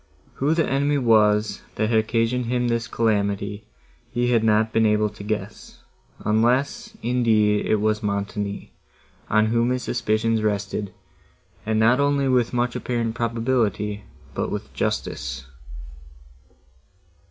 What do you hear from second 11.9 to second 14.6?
only with much apparent probability, but